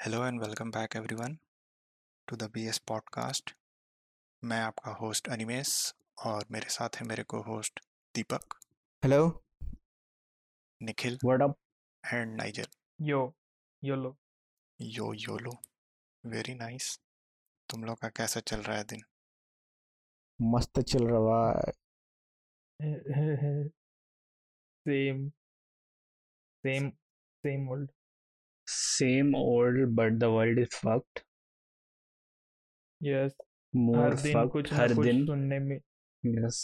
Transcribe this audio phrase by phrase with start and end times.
[0.00, 1.36] Hello and welcome back everyone
[2.28, 3.50] to the B S podcast.
[4.42, 5.72] मैं आपका host Animesh
[6.26, 7.80] और मेरे साथ है मेरे को host
[8.14, 8.54] Deepak
[9.02, 9.44] hello.
[10.80, 11.58] Nikhil what up
[12.14, 12.68] and niger.
[13.00, 13.20] Yo
[13.84, 14.16] YOLO
[14.80, 15.52] yo YOLO
[16.24, 16.98] very nice
[17.68, 19.02] तुम लोग का कैसा चल रहा है दिन?
[20.40, 21.46] मस्त चल रहा
[22.80, 23.68] है
[24.88, 25.28] same
[26.64, 26.90] same
[27.44, 27.90] same old
[28.72, 31.22] same old but the world is fucked.
[33.00, 33.36] Yes
[33.74, 35.24] more हर fucked कुछ हर दिन.
[35.26, 35.76] सुनने में।
[36.24, 36.60] यस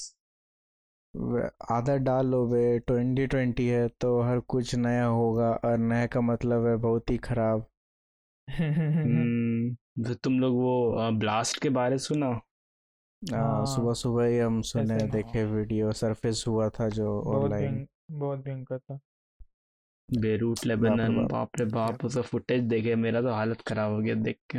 [1.72, 6.20] आधा डाल लो बे ट्वेंटी ट्वेंटी है तो हर कुछ नया होगा और नया का
[6.22, 7.66] मतलब है बहुत ही खराब।
[8.48, 12.26] तो तुम लोग वो ब्लास्ट के बारे सुना?
[13.22, 18.78] हाँ, सुबह सुबह ही हम सुने देखे वीडियो सरफेस हुआ था जो ऑनलाइन बहुत भयंकर
[18.78, 18.98] था।
[20.08, 24.14] बेरूट लेबनान बाप। बाप रे बाप उसका फुटेज देखे मेरा तो हालत खराब हो गया
[24.14, 24.58] देख के।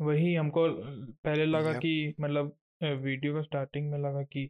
[0.00, 0.68] वही हमको
[1.24, 2.56] पहले लगा कि मतलब
[3.02, 4.48] वीडियो का स्टार्टिंग में लगा कि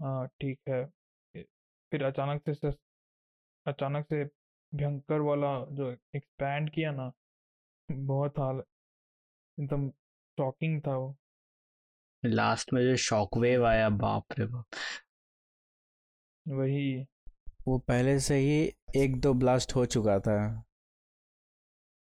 [0.00, 0.84] हाँ ठीक है।
[1.92, 2.70] फिर अचानक से
[3.66, 4.24] अचानक से
[4.72, 7.10] भयंकर वाला जो एक्सपैंड किया ना
[7.88, 8.62] बहुत हाल
[9.58, 9.88] एकदम
[10.38, 11.16] शॉकिंग था वो।
[12.22, 14.66] लास्ट में जो शॉक वेव आया बाप रे बाप।
[16.46, 17.06] वही।
[17.68, 20.64] वो पहले से ही एक दो ब्लास्ट हो चुका था।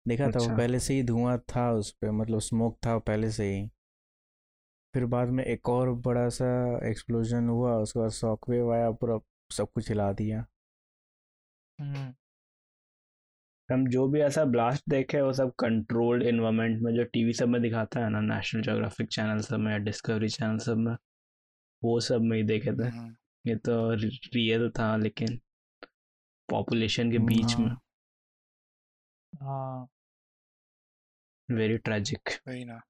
[0.09, 2.99] देखा अच्छा। था वो अच्छा। पहले से ही धुआँ था उस पर मतलब स्मोक था
[2.99, 3.67] पहले से ही।
[4.95, 9.19] फिर बाद में एक और बड़ा सा एक्सप्लोजन हुआ उसके बाद शॉकवेव आया पूरा
[9.51, 10.47] सब कुछ हिला दिया।
[11.79, 12.15] हम्म।
[13.69, 17.63] हम जो भी ऐसा ब्लास्ट देखे वो सब कंट्रोल्ड इन्वायरमेंट में जो टीवी सब में
[17.63, 20.97] दिखाता है ना नेशनल जोग्राफिक चैनल सब में या डिस्कवरी चैनल सब में
[21.85, 23.15] वो सब में ही देखे थे। हम्म,
[23.45, 23.75] ये तो
[24.35, 25.41] रियल था लेकिन
[26.49, 27.81] पॉपुलेशन के बीच में। हाँ।
[29.33, 29.89] हाँ।
[31.49, 32.81] वेरी ट्रेजिक वही ना।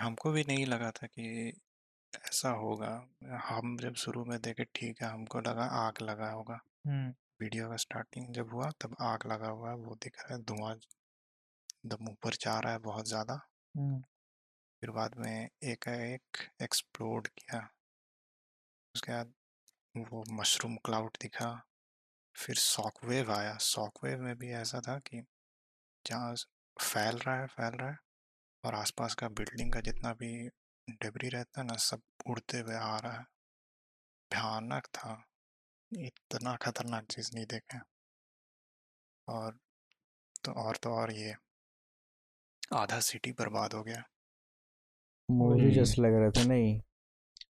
[0.00, 1.52] हमको भी नहीं लगा था कि
[2.12, 2.90] ऐसा होगा।
[3.48, 7.76] हम जब शुरू में देखे ठीक है हमको लगा आग लगा होगा। हम्म। वीडियो का
[7.76, 12.34] स्टार्टिंग जब हुआ तब आग लगा हुआ है वो दिख रहा है धुआँ एकदम ऊपर
[12.40, 13.34] जा रहा है बहुत ज़्यादा।
[13.74, 14.00] हम्म।
[14.82, 17.68] फिर बाद में एक एक एक्सप्लोड किया।
[18.94, 19.32] उसके बाद
[20.04, 21.66] वो मशरूम क्लाउड दिखा
[22.36, 25.24] फिर शॉकवेव आया। शॉकवेव में भी ऐसा था कि
[26.06, 26.34] जहाँ
[26.80, 27.96] फैल रहा है फैल रहा है
[28.64, 30.48] और आसपास का बिल्डिंग का जितना भी
[30.90, 33.24] डिबरी रहता है ना सब उड़ते हुए आ रहा है।
[34.32, 35.24] भयानक था।
[35.98, 37.78] इतना खतरनाक चीज़ नहीं देखे।
[39.28, 39.58] और
[40.44, 41.34] तो और तो और ये
[42.74, 44.02] आधा सिटी बर्बाद हो गया।
[45.30, 46.80] मूवी वही। जैसे लग रहा था नहीं।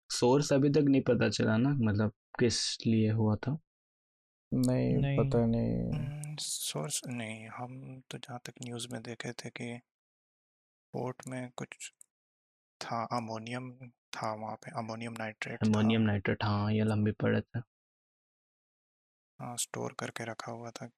[0.09, 3.57] सोर्स अभी तक नहीं पता चला ना मतलब किस लिए हुआ था?
[4.51, 9.79] नहीं, नहीं। पता नहीं। सोर्स नहीं हम तो जहाँ तक न्यूज़ में देखे थे कि
[10.93, 11.91] पोर्ट में कुछ
[12.81, 17.59] था अमोनियम था वहाँ पे अमोनियम नाइट्रेट अमोनियम नाइट्रेट हाँ ये लंबी पड़े थे।
[19.39, 20.89] हाँ स्टोर करके रखा हुआ था।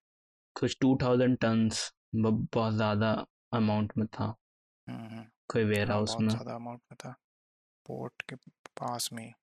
[0.56, 4.36] कुछ टू थाउज़ेंड टन्स बहुत ज़्यादा अमाउंट में था।
[4.88, 7.12] हम्म, हम्म, कोई वेयर हाउस में। ज़्यादा अमाउंट में था।
[7.86, 8.36] पोर्ट के
[8.80, 9.34] पास में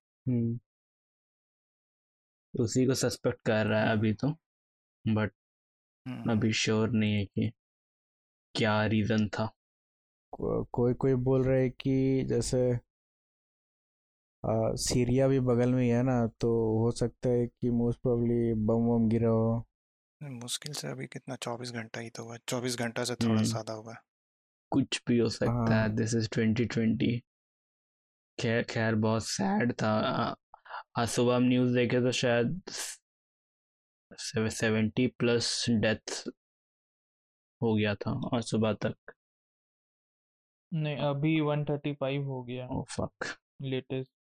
[2.55, 4.29] उसी को सस्पेक्ट कर रहा है अभी तो
[5.05, 5.33] बट
[6.07, 7.51] हम्म, अभी श्योर नहीं है कि
[8.55, 9.47] क्या रीज़न था।
[10.33, 12.73] को, कोई कोई बोल रहे कि जैसे
[14.45, 16.49] आ, सीरिया भी बगल में ही है ना तो
[16.79, 19.65] हो सकता है कि मोस्ट प्रोबेबली बम वम गिरा हो।
[20.21, 23.73] मुश्किल से अभी कितना चौबीस घंटा ही तो हुआ चौबीस घंटा से थोड़ा हम्म। ज़्यादा
[23.73, 23.95] हुआ।
[24.73, 27.23] कुछ भी हो सकता है। दिस इज़ ट्वेंटी ट्वेंटी
[28.39, 29.93] खैर खैर बहुत सैड था
[30.97, 32.61] आज सुबह हम न्यूज़ देखे तो शायद
[34.51, 36.13] सेवेंटी प्लस डेथ
[37.61, 39.13] हो गया था आज सुबह तक।
[40.73, 43.27] नहीं अभी 135 हो गया। ओ फक
[43.63, 44.13] लेटेस्ट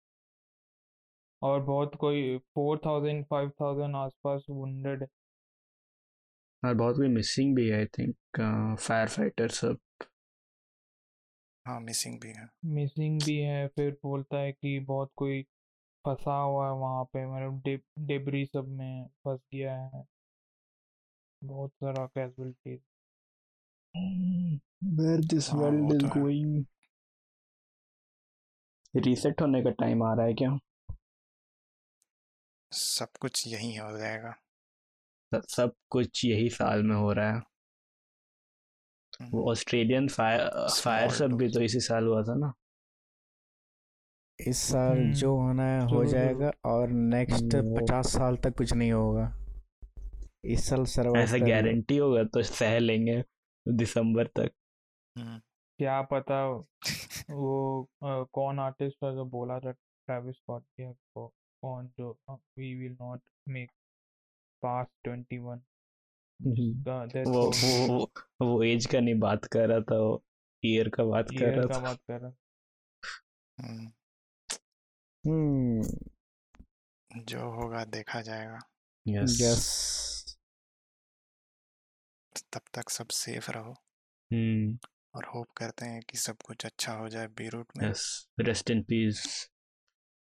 [1.42, 5.06] और बहुत कोई 4000 5000 आसपास वुंडेड
[6.62, 9.78] और बहुत कोई मिसिंग भी है आई थिंक फायर फाइटर सब।
[11.66, 15.44] हाँ मिसिंग भी है। मिसिंग भी है फिर बोलता है कि बहुत कोई
[16.04, 20.04] फंसा हुआ है वहाँ पे मतलब डे, डेबरी सब में फंस गया है।
[21.45, 22.80] बहुत सारा कैजुअलिटीज
[24.84, 26.65] वेयर दिस हाँ, वो तो है। गोइंग
[28.97, 30.59] रीसेट होने का टाइम आ रहा है क्या?
[32.72, 34.33] सब कुछ यही हो जाएगा।
[35.34, 41.33] सब- सब कुछ यही साल में हो रहा है। हम्म, वो ऑस्ट्रेलियन फायर फायर सब
[41.33, 42.53] भी तो इसी साल हुआ था ना।
[44.39, 48.72] इस साल हम्म, जो होना है हो जाएगा और नेक्स्ट हम्म, पचास साल तक कुछ
[48.72, 49.33] नहीं होगा।
[50.45, 53.22] इस साल सर्वाइव ऐसा गारंटी होगा तो सह लेंगे
[53.66, 54.51] दिसंबर तक।
[55.16, 55.39] हम्म,
[55.78, 56.45] क्या पता
[57.31, 61.27] वो अ, कौन आर्टिस्ट था जो बोला था ट्रेविस स्कॉट के को
[61.63, 63.71] कौन जो we will not make
[64.63, 65.60] pass 21
[66.41, 67.42] जिसका वो
[67.89, 68.10] वो
[68.42, 70.22] वो एज का नहीं बात कर रहा था वो
[70.63, 72.33] ईयर का बात कर रहा था। बात कर रहा
[75.26, 75.82] हम्म,
[77.22, 78.59] जो होगा देखा जाएगा।
[79.09, 80.38] यस। यस।
[82.53, 83.72] तब तक सब सेफ़ रहो।
[84.32, 84.78] हम्म।
[85.15, 88.82] और होप करते हैं कि सब कुछ अच्छा हो जाए बीरूट में। यस। रेस्ट इन
[88.82, 89.50] पीस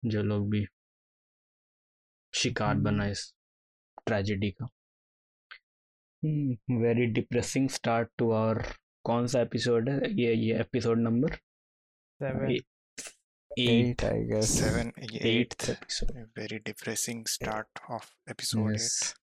[0.05, 0.65] जो लोग भी
[2.35, 3.33] शिकार बना हम्म। इस
[4.07, 4.65] ट्रेजेडी का।
[6.77, 8.63] Very depressing start to our
[9.03, 9.95] कौन सा एपिसोड है?
[9.95, 11.37] ये ये episode number
[13.57, 19.15] seven eight eight I guess seven eighth eighth episode very depressing start of episode yes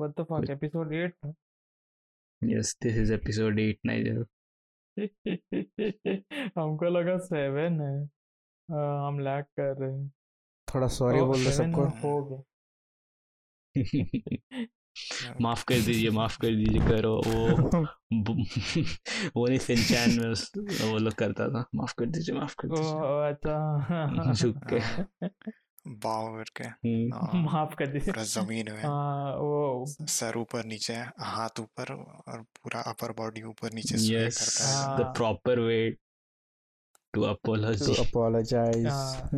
[0.00, 1.34] what the fuck episode 8 था
[2.44, 4.26] yes this is episode eight niger
[6.58, 8.08] हमको लगा seven है।
[8.70, 10.12] हाँ, हम लैग कर रहे हैं।
[10.74, 12.42] थोड़ा सॉरी बोल दो seven सबको। हो गया।
[15.40, 17.46] माफ़ कर दीजिए माफ़ कर दीजिए करो। वो
[19.36, 23.30] वो नहीं सिंचैन में उस, वो लोग करता था। माफ़ कर दीजिए माफ़ कर दीजिए।
[23.30, 25.04] अच्छा झुक के
[25.88, 30.94] बाव करके। हम्म, हाँ, माफ़ कर दीजिए। पूरा ज़मीन में। हाँ वो सर ऊपर नीचे
[31.20, 31.92] हाथ ऊपर
[32.28, 34.38] और पूरा अपर बॉडी ऊपर नीचे स्वे yes.
[34.38, 39.30] करता है। हाँ। the proper way to to apologize हाँ।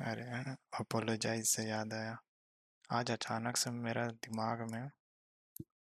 [0.00, 0.50] अरे
[0.80, 2.18] अपोलोजाइज से याद आया।
[2.92, 4.90] आज अचानक से मेरा दिमाग में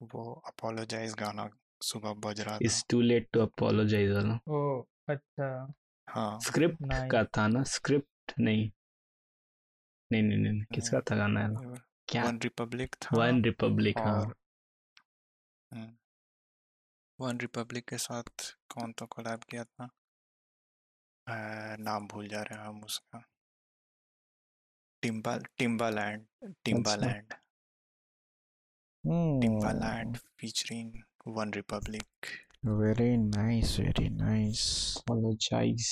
[0.02, 1.50] वो अपोलोजाइज गाना
[1.82, 5.72] सुबह बज रहा it's था too late to apologize वाला ओ अच्छा।
[6.10, 8.72] हाँ। स्क्रिप्ट नाइस का था ना स्क्रिप्ट नहीं।
[10.12, 11.48] नहीं नहीं नहीं नहीं, किसका था गाना है
[12.08, 12.24] क्या?
[12.24, 14.36] वन रिपब्लिक था। वन रिपब्लिक हाँ। और
[17.20, 19.84] वन रिपब्लिक के साथ कौन तो कोलैब किया था?
[21.26, 21.32] अ,
[21.80, 23.24] नाम भूल जा रहे हैं हम उसका।
[25.02, 26.26] Timba Timbaland
[26.64, 27.34] Timbaland
[29.04, 29.40] Hmm.
[29.40, 30.92] Timbaland featuring
[31.52, 32.26] OneRepublic
[32.64, 34.62] very nice very nice
[34.98, 35.90] apologize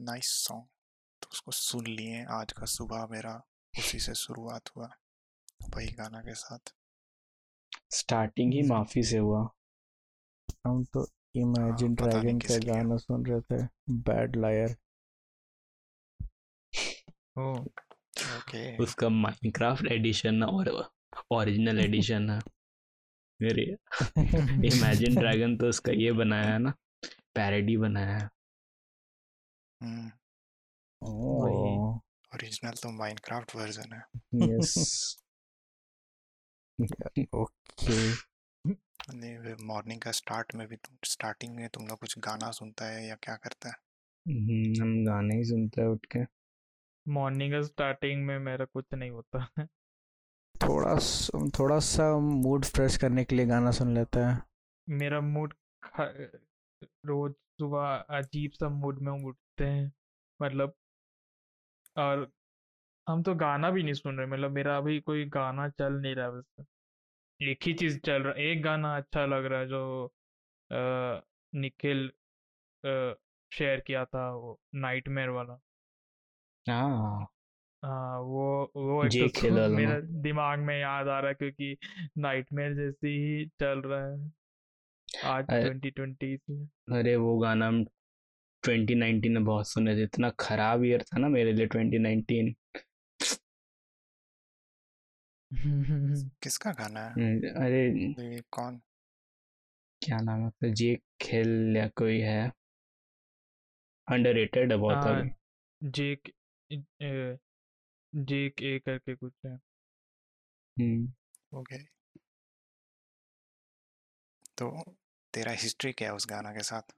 [0.00, 0.66] nice song
[1.22, 3.34] तो उसको सुन लिए आज का सुबह मेरा
[3.78, 4.90] उसी से शुरुआत हुआ।
[5.76, 6.72] वही गाना के साथ।
[7.90, 9.48] स्टार्टिंग ही माफ़ी से हुआ।
[10.66, 11.06] हम तो
[11.36, 14.76] इमेजिन ड्रैगन का गाना सुन रहे थे। बैड लायर
[17.38, 17.64] ओ
[18.22, 20.90] ओके उसका माइनक्राफ्ट एडिशन और
[21.30, 22.38] ओरिजिनल एडिशन है
[23.42, 23.62] मेरे।
[24.68, 26.74] इमेजिन ड्रैगन तो उसका ये बनाया है ना
[27.34, 28.28] पैरेडी बनाया है।
[32.34, 34.02] ओरिजिनल तो माइनक्राफ्ट वर्जन है।
[34.52, 34.74] यस
[37.34, 38.30] ओके
[39.14, 43.08] नहीं मॉर्निंग का स्टार्ट में भी तुम स्टार्टिंग में तुम लोग कुछ गाना सुनता है
[43.08, 43.74] या क्या करता है?
[44.28, 46.39] हम्म, हम गाने ही सुनते हैं उठ के।
[47.10, 49.66] मॉर्निंग स्टार्टिंग में मेरा कुछ नहीं होता है।
[50.62, 54.42] थोड़ा स- थोड़ा सा मूड फ्रेश करने के लिए गाना सुन लेते हैं।
[54.88, 55.54] मेरा मूड
[56.84, 59.92] रोज सुबह अजीब सा मूड में उठते हैं
[60.42, 60.74] मतलब
[61.96, 62.30] और
[63.08, 66.30] हम तो गाना भी नहीं सुन रहे मतलब मेरा अभी कोई गाना चल नहीं रहा
[66.30, 66.64] बस।
[67.42, 70.12] एक ही चीज़ चल रहा एक गाना अच्छा लग रहा है जो
[71.54, 72.12] निखिल
[73.52, 75.60] शेयर किया था वो नाइटमेयर वाला।
[76.70, 77.26] हाँ।
[77.82, 81.76] हाँ वो वो एक तो मेरा दिमाग में याद आ रहा है क्योंकि
[82.18, 84.30] नाइटमेयर जैसी ही चल रहा है
[85.24, 87.84] आज अरे- 2020 में अरे वो गाना हम
[88.62, 92.54] 2019 में बहुत सुने थे इतना खराब ईयर था ना मेरे लिए 2019
[96.42, 97.12] किसका गाना है?
[97.12, 98.80] हम्म, अरे कौन?
[100.02, 100.68] क्या नाम है उसका?
[100.68, 102.52] जे खेल या कोई है।
[104.08, 105.22] अंडररेटेड है बहुत हाँ,
[106.70, 107.36] अ,
[108.12, 109.58] जेक ए करके कुछ है।
[110.76, 111.08] हम्म,
[111.52, 111.78] ओके।
[114.58, 114.68] तो
[115.34, 116.92] तेरा हिस्ट्री क्या है उस गाना के साथ?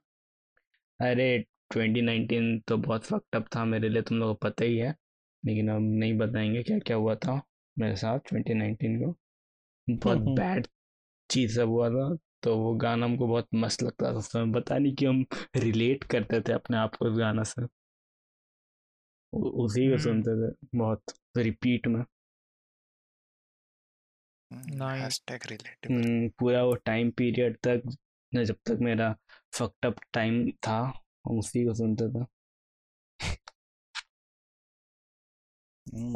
[0.99, 1.25] अरे
[1.73, 4.93] 2019 तो बहुत फक्ड अप था मेरे लिए तुम लोगों को पता ही है।
[5.43, 7.41] लेकिन अब नहीं बताएँगे क्या क्या हुआ था
[7.77, 9.15] मेरे साथ 2019 को।
[9.87, 10.67] बहुत। बैड
[11.29, 14.77] चीज़ सब हुआ था तो वो गाना हमको बहुत मस्त लगता था उस समय पता
[14.77, 15.25] नहीं कि हम
[15.57, 17.67] रिलेट करते थे अपने आप को उस गाना से।
[19.33, 21.03] उसी को हम्म। सुनते थे बहुत
[21.37, 22.03] रिपीट में।
[25.47, 27.95] रिलेटेबल हम्म, पूरा वो टाइम पीरियड तक
[28.35, 29.15] न जब तक मेरा
[29.53, 30.77] फक्ड अप टाइम था
[31.27, 32.25] हम उसी को सुनते थे।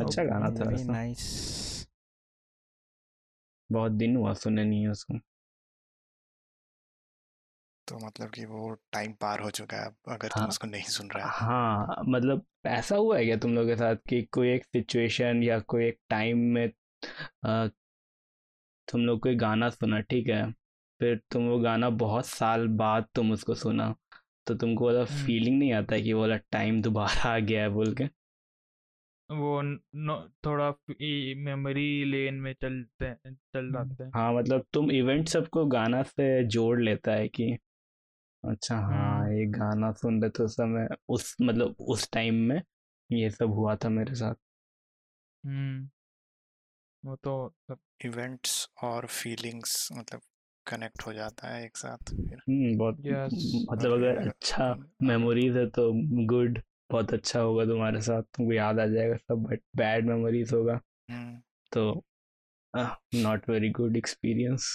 [0.03, 1.25] अच्छा गाना था नाइस
[3.71, 5.19] बहुत दिन हुआ सुने नहीं है उसको।
[7.87, 10.83] तो मतलब कि वो टाइम पार हो चुका है अब अगर तुम हाँ। उसको नहीं
[10.89, 14.49] सुन रहा है। हाँ मतलब ऐसा हुआ है क्या तुम लोग के साथ कि कोई
[14.49, 16.65] एक सिचुएशन या कोई एक टाइम में
[17.45, 17.67] आ,
[18.87, 20.51] तुम लोग कोई गाना सुना ठीक है?
[21.01, 23.93] फिर तुम वो गाना बहुत साल बाद तुम उसको सुना
[24.47, 27.93] तो तुमको वाला। फीलिंग नहीं आता कि वो वाला टाइम दोबारा आ गया है बोल
[27.95, 28.03] के?
[29.29, 30.69] वो न, थोड़ा
[31.45, 36.43] मेमोरी लेन में चलते हैं। चल जाते हैं। हाँ मतलब तुम इवेंट सबको गाना से
[36.47, 37.57] जोड़ लेता है कि
[38.47, 42.61] अच्छा हाँ हम्म ये गाना सुन रहे थे उस समय उस मतलब उस टाइम में
[43.09, 44.35] ये सब हुआ था मेरे साथ।
[45.43, 45.87] हम्म
[47.03, 47.31] वो तो
[47.67, 48.51] सब इवेंट्स
[48.83, 50.21] और फीलिंग्स मतलब
[50.65, 55.57] कनेक्ट हो जाता है एक साथ फिर। हम्म बहुत यस। मतलब अगर अच्छा हम्म, मेमोरीज
[55.57, 55.91] है तो
[56.27, 60.79] गुड बहुत अच्छा होगा तुम्हारे साथ तुमको याद आ जाएगा सब बट बैड मेमोरीज होगा।
[61.09, 62.03] हम्म, तो
[63.15, 64.71] नॉट वेरी गुड एक्सपीरियंस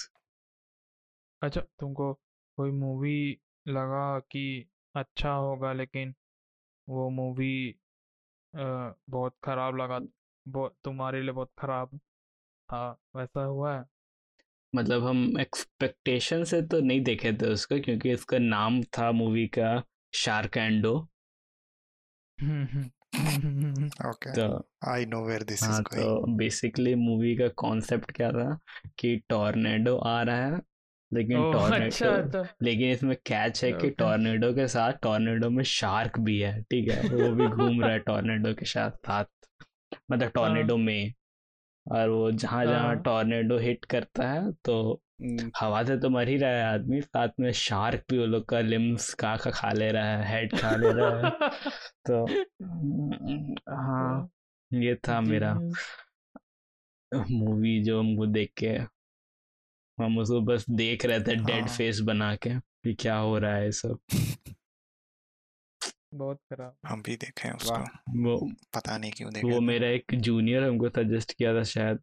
[1.42, 2.12] अच्छा तुमको
[2.58, 3.14] कोई मूवी
[3.66, 4.44] लगा कि
[4.94, 6.14] अच्छा होगा लेकिन
[6.88, 7.52] वो मूवी
[8.54, 9.98] बहुत खराब लगा
[10.46, 11.98] बहुत तुम्हारे लिए बहुत खराब
[12.68, 12.82] था
[13.16, 13.84] वैसा हुआ है?
[14.72, 19.72] मतलब हम एक्सपेक्टेशन से तो नहीं देखे थे उसको क्योंकि इसका नाम था मूवी का
[20.14, 20.94] शार्क एंडो
[24.02, 24.42] ओके तो
[24.88, 26.04] I know where this is हाँ तो
[26.36, 28.58] बेसिकली मूवी का कॉन्सेप्ट क्या था
[28.98, 30.60] कि टॉर्नेडो आ रहा है
[31.14, 36.18] लेकिन अच्छा टॉर्नेडो अच्छा लेकिन इसमें कैच है कि टॉर्नेडो के साथ टॉर्नेडो में शार्क
[36.18, 37.02] भी है ठीक है?
[37.08, 39.24] वो भी घूम रहा है टॉर्नेडो के साथ साथ।
[40.10, 41.12] मतलब हाँ। टॉर्नेडो में।
[41.86, 46.28] और वो जहाँ जहाँ हाँ। टॉर्नेडो हिट करता है तो हम्म, हवा से तो मर
[46.28, 49.72] ही रहा है आदमी साथ में शार्क भी वो लोग का लिम्स का का खा
[49.72, 51.30] ले रहा है हेड खा ले रहा है।
[52.06, 52.24] तो
[52.64, 54.28] हम्म, हाँ
[54.70, 55.52] ये था मेरा
[57.30, 58.78] मूवी जो हमको देख के
[60.00, 63.54] हम उसको बस देख रहे थे डेड हाँ। फेस बना के कि क्या हो रहा
[63.54, 63.98] है सब।
[66.14, 67.76] बहुत खराब। हम भी देखे हैं उसको
[68.22, 71.98] वो पता नहीं क्यों वो देखे थे मेरा एक जूनियर हमको सजेस्ट किया था शायद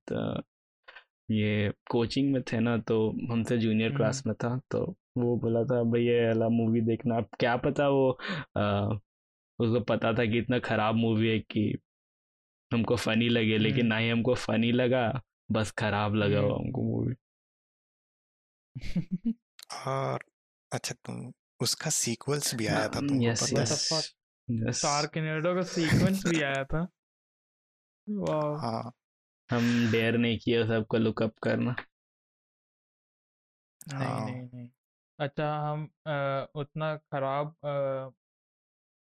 [1.31, 5.83] ये कोचिंग में थे ना तो हमसे जूनियर क्लास में था तो वो बोला था
[5.83, 8.11] भैया ये वाला मूवी देखना। अब क्या पता वो
[8.57, 8.85] आ,
[9.59, 11.77] उसको पता था कि इतना खराब मूवी है कि
[12.73, 16.65] हमको फनी लगे लेकिन हम्म। ना ही हमको फनी लगा बस खराब लगा वो हम्म
[16.65, 17.15] हमको मूवी
[19.87, 20.23] और
[20.73, 25.15] अच्छा तुम उसका सीक्वल्स भी आया था तुमको यस पता व्हाट है फक
[25.55, 26.87] का सीक्वेंस भी आया था।
[28.07, 28.91] वाह हाँ।
[29.51, 31.75] हम डेयर नहीं किया सबको लुकअप करना।
[33.93, 34.69] नहीं हाँ। नहीं नहीं।
[35.19, 37.55] अच्छा हम अ, उतना खराब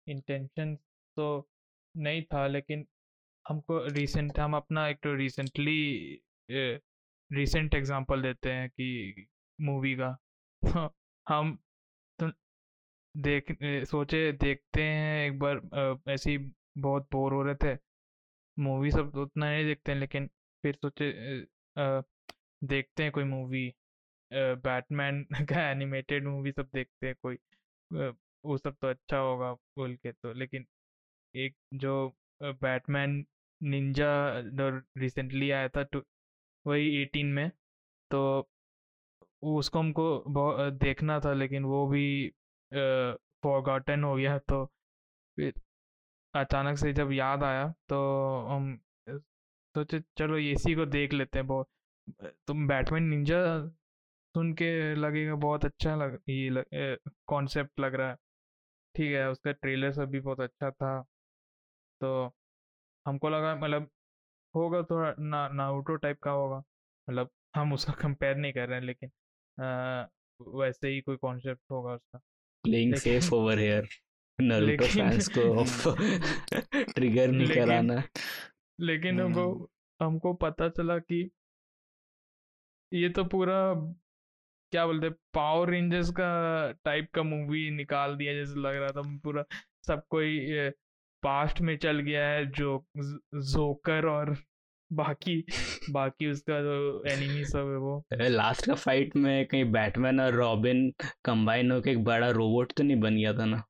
[0.09, 0.75] इंटेंशन
[1.17, 1.49] तो
[1.97, 2.87] नहीं था लेकिन
[3.49, 6.23] हमको रिसेंट हम अपना एक तो रिसेंटली
[7.33, 9.27] रिसेंट एग्जांपल देते हैं कि
[9.61, 10.09] मूवी का।
[11.27, 11.59] हम
[12.19, 12.31] तो
[13.15, 13.53] देख
[13.87, 15.61] सोचे देखते हैं एक बार
[16.09, 16.39] ऐसे ही
[16.79, 17.77] बहुत बोर हो रहे थे।
[18.57, 20.29] मूवी सब तो उतना नहीं देखते हैं लेकिन
[20.65, 21.11] फिर सोचे
[21.77, 22.03] अ,
[22.63, 23.65] देखते हैं कोई मूवी
[24.61, 27.39] बैटमैन का एनिमेटेड मूवी सब देखते हैं कोई
[28.45, 30.67] वो सब तो अच्छा होगा बोल के तो। लेकिन
[31.35, 31.95] एक जो
[32.41, 33.25] बैटमैन
[33.61, 34.11] निंजा
[34.53, 36.03] जो रिसेंटली आया था तो
[36.67, 37.51] वही एटीन में
[38.11, 38.23] तो
[39.43, 42.29] उसको हमको देखना था, लेकिन वो भी
[43.43, 44.65] फॉरगॉटन हो गया तो
[45.37, 45.53] फिर
[46.35, 47.97] अचानक से जब याद आया तो
[48.49, 51.69] हम सोचे चलो इसी को देख लेते हैं, बहुत
[52.47, 53.41] तुम बैटमैन निंजा
[54.35, 56.97] सुन के लगेगा, बहुत अच्छा लग, ये
[57.29, 58.17] कॉन्सेप्ट लग रहा है।
[58.95, 61.01] ठीक है, उसका ट्रेलर सब भी बहुत अच्छा था।
[62.01, 62.33] तो
[63.07, 63.89] हमको लगा मतलब
[64.55, 68.87] होगा थोड़ा ना नारुतो टाइप का होगा मतलब हम उसका कंपेयर नहीं कर रहे हैं,
[68.87, 69.11] लेकिन
[69.59, 72.19] वैसे ही कोई कॉन्सेप्ट होगा उसका।
[72.65, 73.89] प्लेइंग सेफ़ ओवर हियर
[74.43, 75.65] लेकिन फैंस को
[76.95, 78.03] ट्रिगर नहीं लेकिन कराना।
[78.81, 81.31] लेकिन हमको हम्म। हमको पता चला कि
[82.93, 83.75] ये तो पूरा
[84.73, 86.29] क्या बोलते पावर रेंजर्स का
[86.85, 89.45] टाइप का मूवी निकाल दिया जैसे लग रहा था। पूरा
[89.87, 90.39] सब कोई
[91.23, 92.85] पास्ट में चल गया है जो
[93.35, 94.37] जोकर और
[94.93, 95.45] बाकी
[95.91, 100.91] बाकी उसका जो एनिमी सब है वो। लास्ट का फाइट में कहीं बैटमैन और रॉबिन
[101.25, 103.63] कंबाइन होकर एक बड़ा रोबोट तो नहीं बन गया था ना?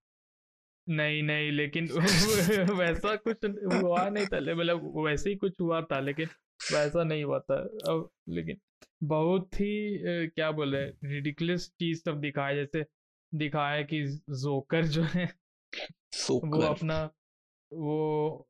[0.89, 1.89] नहीं नहीं लेकिन
[2.79, 3.45] वैसा कुछ
[3.83, 6.27] हुआ नहीं था मतलब वैसे ही कुछ हुआ था लेकिन
[6.75, 8.57] वैसा नहीं हुआ था। अब लेकिन
[9.03, 12.85] बहुत ही क्या बोले रिडिकुलस चीज़ सब दिखाया जैसे
[13.35, 15.33] दिखाया कि जोकर जो है
[16.31, 17.11] वो अपना
[17.73, 18.49] वो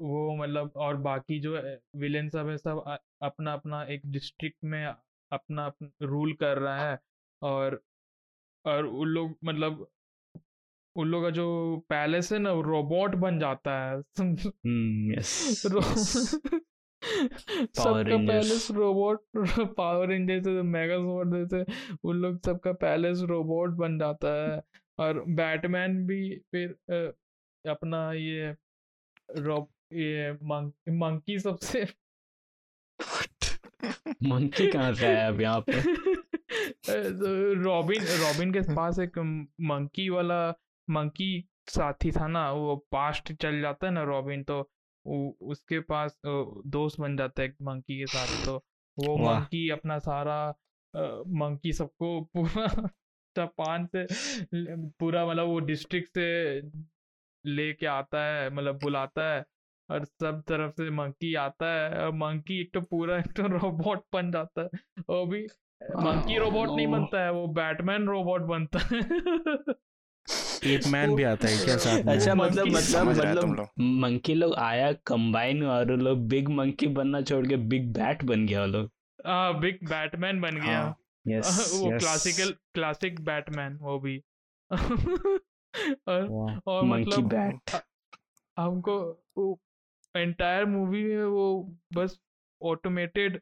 [0.00, 1.58] वो मतलब और बाकी जो
[1.96, 6.98] विलेन सब है सब अपना अपना एक डिस्ट्रिक्ट में अपना, अपना रूल कर रहा है
[7.42, 7.82] और
[8.64, 9.86] और उन लोग मतलब
[10.96, 11.44] उन लोग का जो
[11.88, 15.20] पैलेस है ना वो रोबोट बन जाता है। हम्म
[17.74, 19.24] सबका पैलेस रोबोट
[19.76, 20.96] पावर रेंजर जैसे मेगा
[21.38, 21.64] जैसे
[22.04, 24.62] उन लोग सबका पैलेस रोबोट बन जाता है।
[24.98, 26.76] और बैटमैन भी फिर
[27.64, 28.54] अपना ये
[29.38, 30.32] रोब ये
[30.92, 31.86] मंकी सबसे
[34.22, 35.72] मंकी कहाँ से आया अब यहाँ पे?
[37.64, 39.18] रॉबिन रॉबिन के पास एक
[39.60, 40.38] मंकी वाला
[40.88, 44.60] मंकी साथी था ना वो पास्ट चल जाता है ना रॉबिन तो
[45.40, 48.56] उसके पास दोस्त बन जाता है मंकी के साथ तो
[48.98, 50.38] वो मंकी अपना सारा
[51.40, 52.66] मंकी सबको पूरा
[53.36, 54.06] जापान से
[54.98, 56.26] पूरा मतलब वो डिस्ट्रिक्ट से
[57.44, 59.44] लेके आता है मतलब बुलाता है
[59.90, 64.04] और सब तरफ़ से मंकी आता है और मंकी एक तो पूरा एक तो रोबोट
[64.12, 64.68] बन जाता है।
[65.00, 65.46] वो भी
[65.96, 68.98] मंकी रोबोट नहीं बनता है वो बैटमैन रोबोट बनता है।
[70.74, 72.16] एप मैन भी आता है क्या साथ में?
[72.16, 77.46] अच्छा मतलब मतलब हैं मतलब मंकी लोग आया कंबाइन और लोग बिग मंकी बनना छोड़
[77.46, 78.90] के बिग बैट बन गया वो लोग।
[79.26, 80.96] हाँ बिग बैटमैन बन गया। हाँ
[81.28, 84.22] यस वो यस क्लासिकल क्लासिक बैटमैन वो भी।
[86.08, 87.70] और और मंकी मतलब बैट
[88.58, 89.20] हमको
[90.14, 91.46] एंटायर मूवी में वो
[91.94, 92.18] बस
[92.60, 93.40] ऑटोमेटेड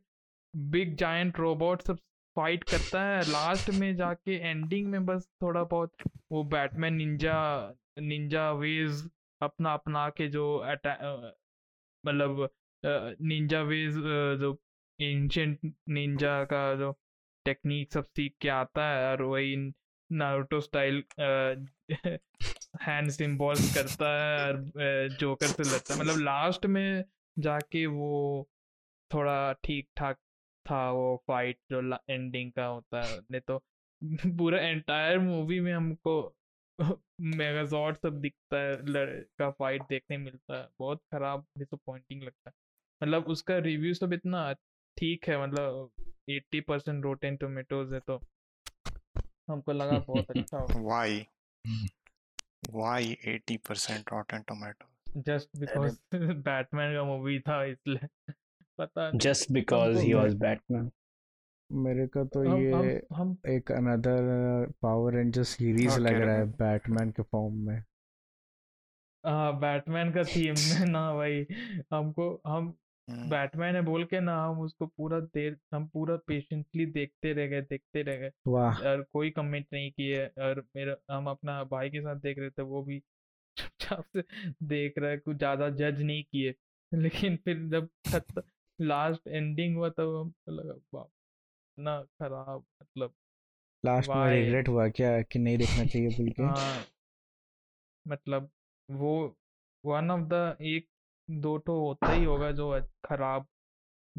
[0.55, 1.99] बिग जायंट रोबोट सब
[2.37, 5.93] फाइट करता है। लास्ट में जाके एंडिंग में बस थोड़ा बहुत
[6.33, 7.37] वो बैटमैन निंजा
[8.01, 9.09] निंजा वेज
[9.41, 10.45] अपना अपना के जो
[12.05, 12.49] मतलब
[13.23, 13.95] निंजा वेज
[14.41, 14.59] जो
[14.99, 16.93] एंशियंट निंजा का जो
[17.47, 19.57] टेक्निक सब सीख के आता है। और वही
[20.11, 21.03] नारुतो स्टाइल
[22.83, 27.05] हैंड सिंबल्स करता है और जोकर से लड़ता है। मतलब लास्ट में
[27.39, 28.49] जाके वो
[29.15, 30.17] थोड़ा ठीक ठाक
[30.71, 33.65] था वो फाइट जो एंडिंग का होता है। नहीं तो
[34.39, 36.37] पूरा एंटायर मूवी में हमको
[37.21, 42.55] मेगाजॉर्ड सब दिखता है लड़- का फाइट देखने मिलता है। बहुत खराब डिसअपॉइंटिंग लगता है।
[43.03, 44.53] मतलब उसका रिव्यू सब इतना
[44.97, 45.93] ठीक है मतलब
[46.31, 48.21] एट्टी परसेंट रोटेन टोमेटोज है तो
[49.49, 51.27] हमको लगा बहुत अच्छा why
[52.71, 55.99] why 80% Rotten Tomato just because
[56.33, 58.09] Batman का मूवी था इसलिए।
[58.79, 60.91] पता नहीं। बिकॉज़ हमको- ही वाज बैटमैन
[61.73, 64.21] मेरे को तो हम ये हम हम। एक अनदर
[64.83, 67.85] पावर रेंजर सीरीज़ लग रहा है बैटमैन के फॉर्म में।
[69.27, 71.47] हाँ बैटमैन का थीम में। ना भाई
[71.93, 72.75] हमको हम
[73.09, 77.47] हम्म, बैटमैन है बोल के ना हम उसको पूरा देर हम पूरा पेशेंटली देखते रह
[77.47, 81.91] गए देखते रह गए। वाह। और कोई कमेंट नहीं किए और मेरा हम अपना भाई
[81.91, 82.99] के साथ देख रहे थे वो भी
[83.59, 84.23] चुपचाप से
[84.67, 86.55] देख रहा है कुछ ज़्यादा जज नहीं किए।
[86.93, 88.43] लेकिन फिर जब खत्म
[88.79, 91.11] लास्ट एंडिंग हुआ तब हमको लगा बाप
[91.79, 93.15] इतना खराब मतलब
[93.85, 94.31] लास्ट में?
[94.31, 96.43] रिग्रेट हुआ क्या कि नहीं देखना चाहिए बोल के?
[96.43, 96.85] हाँ
[98.07, 98.51] मतलब
[98.89, 99.13] वो
[99.85, 100.89] वन ऑफ़ द एक
[101.41, 103.47] दो तो होता ही होगा जो खराब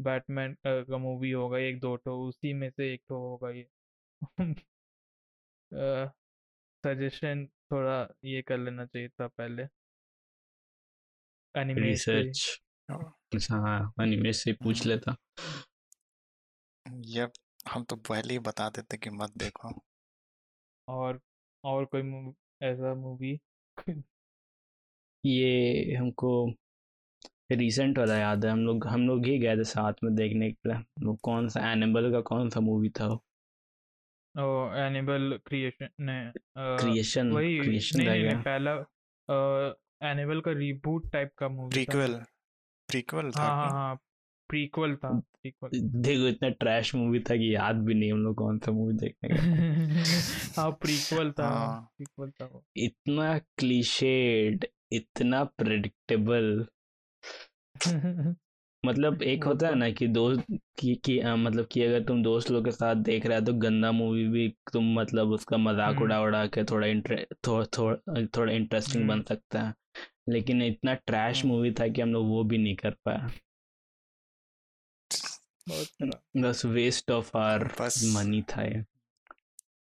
[0.00, 3.68] बैटमैन का मूवी होगा एक दो तो उसी में से एक तो होगा ये।
[6.86, 9.62] सजेशन थोड़ा ये कर लेना चाहिए था पहले।
[11.56, 15.16] एनिमे रिसर्च हाँ। एनिमे से पूछ हम्म। लेता।
[16.92, 17.28] ये
[17.72, 19.80] हम तो पहले ही बता देते कि मत देखो।
[20.88, 21.20] और
[21.64, 23.40] और कोई मूव- ऐसा मूवी?
[25.26, 26.52] ये हमको
[27.50, 30.68] रिसेंट वाला याद है हम लोग हम लोग ही गए थे साथ में देखने के
[30.68, 33.22] लिए। वो कौन सा एनिमल का कौन सा मूवी था वो?
[34.34, 38.72] ओ एनिमल क्रिएशन ने क्रिएशन वही क्रिएशन नहीं नहीं नहीं पहला
[40.10, 42.14] एनिमल का रीबूट टाइप का मूवी प्रीक्वल
[42.88, 43.94] प्रीक्वल था हाँ हाँ हाँ
[44.50, 45.70] प्रीक्वल था प्रीक्वल
[46.02, 49.28] देखो इतना ट्रैश मूवी था कि याद भी नहीं हम लोग कौन सा मूवी देखने
[49.28, 49.38] गए
[50.56, 56.66] हाँ प्रीक्वल था हाँ। प्रीक्वल था इतना क्लीशेड इतना प्रेडिक्टेबल
[58.82, 60.44] मतलब एक होता है तो- ना कि दोस्त
[60.78, 63.52] की, कि अ, मतलब कि अगर तुम दोस्त लोग के साथ देख रहे हो तो
[63.58, 68.26] गंदा मूवी भी तुम मतलब उसका मज़ाक हम्म। उड़ा उड़ा के थोड़ा इंटरे थोड़ा थोड़ा
[68.36, 69.74] थोड़ा इंटरेस्टिंग बन हम्म। सकता है
[70.28, 73.30] लेकिन इतना ट्रैश हम्म। मूवी था कि हम लोग वो भी नहीं कर पाए
[76.36, 77.64] बस वेस्ट ऑफ़ आर
[78.14, 78.84] मनी था ये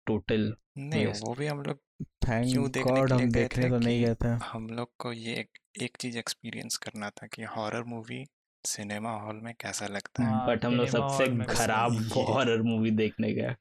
[0.07, 1.79] टोटल नहीं वो भी हम लोग
[2.27, 5.11] थैंक क्यों देखने गॉड के लिए हम देखने तो नहीं गए थे हम लोग को
[5.13, 5.45] ये
[5.75, 8.25] एक, चीज़ एक्सपीरियंस करना था कि हॉरर मूवी
[8.63, 10.31] सिनेमा हॉल में कैसा लगता है?
[10.31, 11.91] हाँ बट हम लोग सबसे खराब
[12.29, 13.55] हॉरर मूवी देखने गए।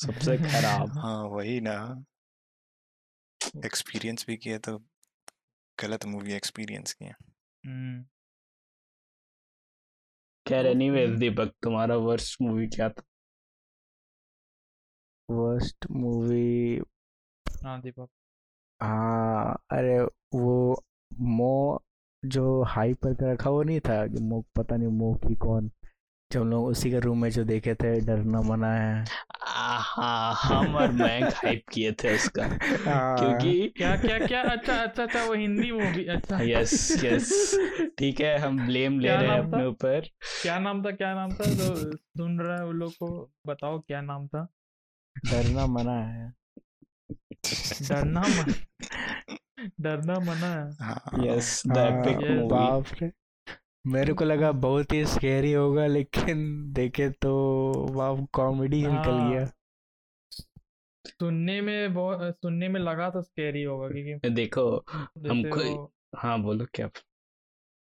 [0.00, 1.76] सबसे खराब। हाँ वही ना।
[3.64, 4.78] एक्सपीरियंस भी किए तो
[5.78, 7.12] गलत मूवी एक्सपीरियंस किए
[7.64, 8.04] हम्म।
[10.46, 13.02] खैर वो एनीवेज हम्म, दीपक तुम्हारा वर्स्ट मूवी क्या था?
[15.28, 16.80] वर्स्ट मूवी
[17.46, 18.08] हाँ दीपक।
[18.80, 19.98] हाँ अरे
[20.34, 20.82] वो
[21.20, 21.82] मो
[22.24, 25.70] जो हाई पर कर रखा वो नहीं था कि मो पता नहीं मो की कौन।
[26.32, 29.04] जब हम लोग उसी के रूम में जो देखे थे डरना मना है।
[29.40, 34.42] हाँ हम और बैंक हाइप किए थे उसका। हाँ, क्योंकि क्या क्या क्या?
[34.42, 37.58] अच्छा अच्छा अच्छा वो हिंदी मूवी अच्छा। यस यस
[37.98, 40.00] ठीक है हम ब्लेम ले रहे हैं अपने ऊपर।
[40.42, 41.44] क्या नाम था क्या नाम था?
[41.44, 44.48] जो सुन रहा है वो लोग को बताओ क्या नाम था?
[45.30, 46.32] डरना मना है।
[47.88, 48.54] डरना मन।
[49.80, 53.12] डरना मना है। यस द एपिक मूवी बाप रे।
[53.86, 57.34] मेरे को लगा बहुत ही स्कैरी होगा लेकिन देखे तो
[57.90, 59.46] वाह कॉमेडी ही निकल हाँ। गया।
[61.06, 66.90] सुनने में बहुत सुनने में लगा तो स्कैरी होगा क्योंकि देखो हमको हाँ बोलो क्या?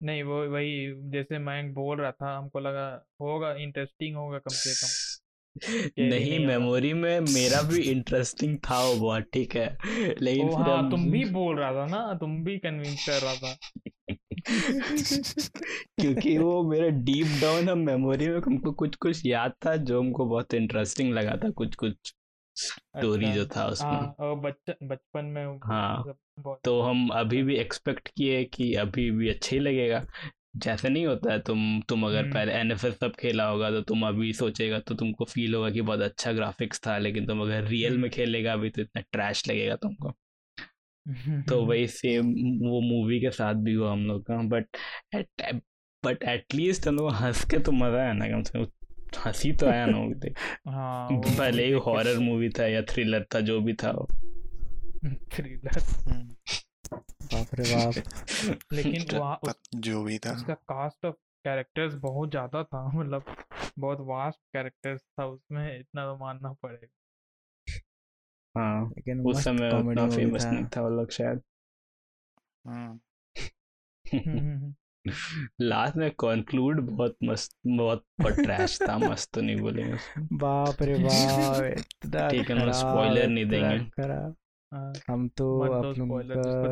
[0.02, 4.74] नहीं वो वही जैसे मैं बोल रहा था हमको लगा होगा इंटरेस्टिंग होगा कम से
[4.74, 5.21] कम।
[5.98, 9.76] नहीं। मेमोरी में मेरा भी इंटरेस्टिंग था वो बहुत ठीक है।
[10.22, 13.56] लेकिन ओ हाँ तुम भी बोल रहा था ना तुम भी कन्विंस कर रहा था।
[16.00, 20.26] क्योंकि वो मेरा डीप डाउन हम मेमोरी में हमको कुछ कुछ याद था जो हमको
[20.26, 22.14] बहुत इंटरेस्टिंग लगा था कुछ कुछ
[22.56, 26.04] स्टोरी अच्छा। जो था उसमें। हाँ बच्चा बचपन में हाँ,
[26.64, 30.06] तो हम अभी भी एक्सपेक्ट किए कि अभी भी अच्छा ही लगेगा।
[30.54, 34.06] जैसे नहीं होता है तुम तुम अगर हम्म। पहले एनएफएस सब खेला होगा तो तुम
[34.06, 37.92] अभी सोचेगा तो तुमको फील होगा कि बहुत अच्छा ग्राफिक्स था लेकिन तुम अगर रियल
[37.92, 40.12] में हम्म। खेलेगा अभी तो इतना ट्रैश लगेगा तुमको।
[41.48, 42.26] तो वही सेम
[42.68, 44.76] वो मूवी के साथ भी हुआ हम लोग का बट
[45.14, 45.60] एट
[46.02, 48.66] बट एटलीस्ट हम लोग हंस के तो मज़ा आया ना कम से कम।
[49.20, 50.38] हँसी तो आया ना वो देख
[50.68, 54.08] हाँ भले ही हॉरर मूवी था या थ्रिलर था जो भी था वो।
[55.32, 55.80] थ्रिलर
[56.92, 57.94] बाप रे बाप।
[58.72, 63.24] लेकिन वहाँ जो भी था। उसका कास्ट ऑफ़ कैरेक्टर्स बहुत ज़्यादा था मतलब
[63.78, 66.88] बहुत वास्ट कैरेक्टर्स था उसमें इतना तो मानना पड़ेगा।
[68.58, 71.40] हाँ लेकिन उस समय उतना फ़ेमस था। नहीं था वो लोग शायद।
[72.66, 72.98] हम्म,
[74.06, 74.74] हम्म, हम्म,
[75.60, 79.96] लास्ट में कंक्लूड बहुत मस्त बहुत ट्रैश था मस्त तो नहीं बोलेंगे
[80.36, 83.78] बाप रे बाप इतना ठीक है, लोग खराब spoiler नहीं देंगे।
[84.72, 86.10] हाँ, हम तो आप लोग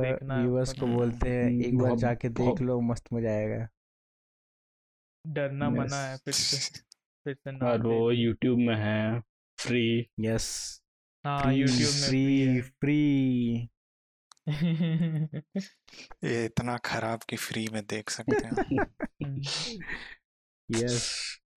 [0.05, 3.69] है व्यूअर्स को बोलते हैं एक बार जाके देख लो मस्त मज़ा आएगा।
[5.25, 6.59] डरना मना है फिर से
[7.27, 9.21] फिर से नाम और वो यूट्यूब में है
[9.59, 9.85] फ्री
[10.21, 10.49] यस
[11.25, 13.69] हाँ यूट्यूब में फ्री फ्री फ्री
[16.25, 18.81] ये इतना खराब कि फ्री में देख सकते हैं।
[20.69, 21.09] यस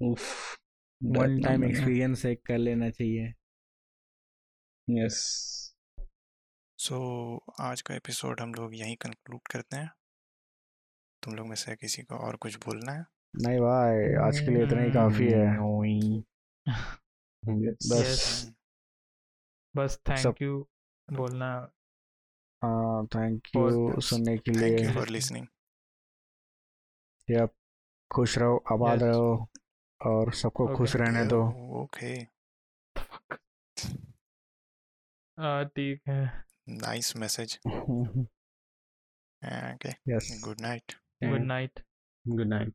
[0.02, 0.58] उफ
[1.02, 3.34] वन टाइम एक्सपीरियंस एक कर लेना चाहिए।
[4.88, 5.73] यस
[6.84, 9.92] सो so, आज का एपिसोड हम लोग यहीं कंक्लूड करते हैं।
[11.24, 13.06] तुम लोग में से किसी को और कुछ बोलना है?
[13.36, 15.58] नहीं भाई आज के लिए इतना ही काफ़ी है।
[17.92, 18.54] बस Yes.
[19.76, 20.68] बस थैंक यू
[21.14, 21.72] बोलना।
[22.64, 25.48] हाँ थैंक यू सुनने के थैंक यू लिए फॉर लिसनिंग
[27.30, 27.54] यप
[28.16, 29.08] खुश रहो आबाद Yes.
[29.08, 29.50] रहो
[30.06, 30.78] और सबको Okay.
[30.78, 31.44] खुश रहने दो।
[31.84, 32.24] ओके
[35.40, 37.60] आ, ठीक है। Nice message.
[39.44, 39.96] Ah, okay.
[40.06, 40.40] Yes.
[40.42, 40.96] Good night.
[41.22, 41.84] Good night.
[42.26, 42.74] Good night.